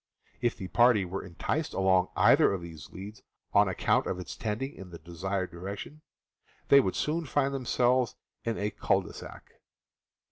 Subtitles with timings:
[0.41, 3.21] If the party were enticed along either of these leads,
[3.53, 6.01] on account of its trending in the de sired direction,
[6.69, 9.51] they would soon find themselves in a cul de sac.